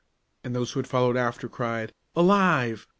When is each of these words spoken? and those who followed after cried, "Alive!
and 0.43 0.55
those 0.55 0.71
who 0.71 0.81
followed 0.81 1.15
after 1.15 1.47
cried, 1.47 1.93
"Alive! 2.15 2.87